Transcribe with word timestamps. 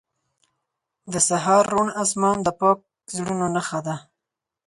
•د 1.11 1.13
سهار 1.27 1.63
روڼ 1.73 1.87
آسمان 2.03 2.37
د 2.43 2.47
پاک 2.59 2.79
زړونو 3.15 3.45
نښه 3.55 3.79
ده. 3.85 3.95